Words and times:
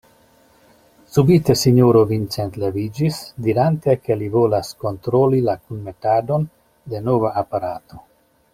Subite 1.15 1.55
sinjoro 1.63 2.01
Vincent 2.11 2.57
leviĝis, 2.63 3.19
dirante, 3.49 3.95
ke 4.07 4.19
li 4.23 4.31
volas 4.37 4.73
kontroli 4.87 5.43
la 5.51 5.57
kunmetadon 5.61 6.49
de 6.95 7.07
nova 7.11 7.35
aparato. 7.45 8.03